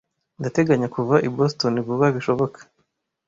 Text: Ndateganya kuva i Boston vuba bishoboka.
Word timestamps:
Ndateganya 0.39 0.87
kuva 0.95 1.15
i 1.27 1.29
Boston 1.35 1.73
vuba 1.87 2.05
bishoboka. 2.15 2.59